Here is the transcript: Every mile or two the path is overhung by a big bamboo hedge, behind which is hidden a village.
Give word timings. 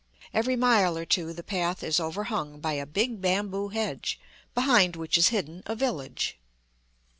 Every 0.33 0.55
mile 0.55 0.97
or 0.97 1.05
two 1.05 1.31
the 1.31 1.43
path 1.43 1.83
is 1.83 1.99
overhung 1.99 2.59
by 2.59 2.73
a 2.73 2.87
big 2.87 3.21
bamboo 3.21 3.67
hedge, 3.67 4.19
behind 4.55 4.95
which 4.95 5.15
is 5.15 5.27
hidden 5.27 5.61
a 5.67 5.75
village. 5.75 6.39